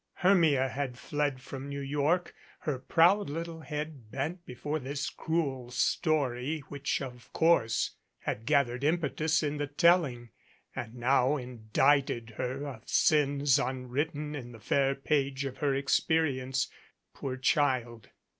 Hermia 0.15 0.67
had 0.67 0.97
fled 0.97 1.39
from 1.41 1.69
New 1.69 1.79
York, 1.79 2.33
her 2.61 2.79
proud 2.79 3.29
little 3.29 3.59
head 3.59 4.09
bent 4.09 4.43
before 4.47 4.79
this 4.79 5.11
cruel 5.11 5.69
story 5.69 6.61
which, 6.69 7.03
of 7.03 7.31
course, 7.33 7.91
had 8.21 8.47
gathered 8.47 8.83
impetus 8.83 9.43
in 9.43 9.57
the 9.57 9.67
telling 9.67 10.31
and 10.75 10.95
now 10.95 11.37
indicted 11.37 12.31
her 12.37 12.65
of 12.65 12.89
sins 12.89 13.59
un 13.59 13.89
written 13.89 14.33
in 14.33 14.53
the 14.53 14.59
fair 14.59 14.95
page 14.95 15.45
of 15.45 15.57
her 15.57 15.75
experience. 15.75 16.67
Poor 17.13 17.37
child! 17.37 18.09